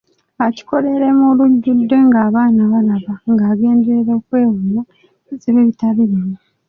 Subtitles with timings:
[0.45, 4.81] Akikolera mu lujjudde ng'abaana balaba, ng'agenderera okwewonya
[5.29, 6.35] ebizibu ebitali bimu.